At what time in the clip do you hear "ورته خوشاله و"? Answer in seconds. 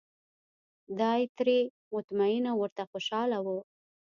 2.61-3.47